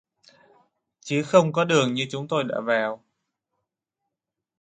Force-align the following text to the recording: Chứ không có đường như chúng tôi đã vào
Chứ 0.99 1.23
không 1.25 1.53
có 1.53 1.65
đường 1.65 1.93
như 1.93 2.07
chúng 2.09 2.27
tôi 2.27 2.43
đã 2.43 2.59
vào 2.63 3.03